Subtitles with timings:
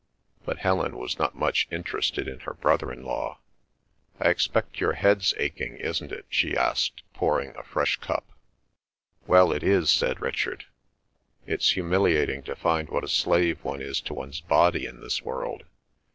[0.45, 3.37] But Helen was not much interested in her brother in law.
[4.19, 8.25] "I expect your head's aching, isn't it?" she asked, pouring a fresh cup.
[9.27, 10.65] "Well, it is," said Richard.
[11.45, 15.65] "It's humiliating to find what a slave one is to one's body in this world.